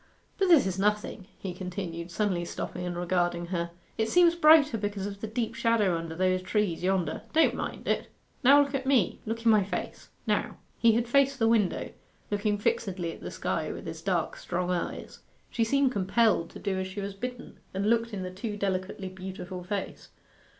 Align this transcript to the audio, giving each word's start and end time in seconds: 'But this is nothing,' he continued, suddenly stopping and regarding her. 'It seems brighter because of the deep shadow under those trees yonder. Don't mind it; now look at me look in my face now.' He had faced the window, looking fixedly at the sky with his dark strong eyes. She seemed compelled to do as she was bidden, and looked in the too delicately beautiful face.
'But 0.39 0.47
this 0.47 0.65
is 0.65 0.79
nothing,' 0.79 1.27
he 1.37 1.53
continued, 1.53 2.09
suddenly 2.09 2.43
stopping 2.43 2.87
and 2.87 2.97
regarding 2.97 3.45
her. 3.53 3.69
'It 3.99 4.09
seems 4.09 4.33
brighter 4.33 4.75
because 4.75 5.05
of 5.05 5.21
the 5.21 5.27
deep 5.27 5.53
shadow 5.53 5.95
under 5.95 6.15
those 6.15 6.41
trees 6.41 6.81
yonder. 6.81 7.21
Don't 7.33 7.53
mind 7.53 7.87
it; 7.87 8.07
now 8.43 8.59
look 8.63 8.73
at 8.73 8.87
me 8.87 9.19
look 9.27 9.45
in 9.45 9.51
my 9.51 9.63
face 9.63 10.09
now.' 10.25 10.57
He 10.79 10.93
had 10.93 11.07
faced 11.07 11.37
the 11.37 11.47
window, 11.47 11.91
looking 12.31 12.57
fixedly 12.57 13.11
at 13.13 13.21
the 13.21 13.29
sky 13.29 13.71
with 13.71 13.85
his 13.85 14.01
dark 14.01 14.37
strong 14.37 14.71
eyes. 14.71 15.19
She 15.51 15.63
seemed 15.63 15.91
compelled 15.91 16.49
to 16.49 16.57
do 16.57 16.79
as 16.79 16.87
she 16.87 16.99
was 16.99 17.13
bidden, 17.13 17.59
and 17.71 17.87
looked 17.87 18.11
in 18.11 18.23
the 18.23 18.31
too 18.31 18.57
delicately 18.57 19.07
beautiful 19.07 19.63
face. 19.63 20.09